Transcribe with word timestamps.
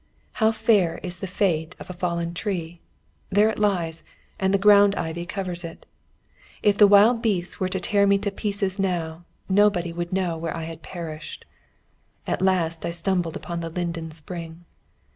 How 0.41 0.51
fair 0.51 0.97
is 1.03 1.19
the 1.19 1.27
fate 1.27 1.75
of 1.77 1.87
a 1.87 1.93
fallen 1.93 2.33
tree. 2.33 2.81
There 3.29 3.51
it 3.51 3.59
lies, 3.59 4.03
and 4.39 4.51
the 4.51 4.57
ground 4.57 4.95
ivy 4.95 5.27
covers 5.27 5.63
it. 5.63 5.85
If 6.63 6.79
the 6.79 6.87
wild 6.87 7.21
beasts 7.21 7.59
were 7.59 7.69
to 7.69 7.79
tear 7.79 8.07
me 8.07 8.17
to 8.17 8.31
pieces 8.31 8.79
now, 8.79 9.25
nobody 9.47 9.93
would 9.93 10.11
know 10.11 10.39
where 10.39 10.57
I 10.57 10.63
had 10.63 10.81
perished. 10.81 11.45
At 12.25 12.41
last 12.41 12.83
I 12.83 12.89
stumbled 12.89 13.35
upon 13.35 13.59
the 13.59 13.69
linden 13.69 14.09
spring. 14.09 14.65